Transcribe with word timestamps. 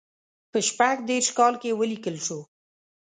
په 0.51 0.59
شپږ 0.67 0.95
دېرش 1.09 1.27
کال 1.37 1.53
کې 1.61 1.77
ولیکل 1.79 2.15
شو. 2.25 2.39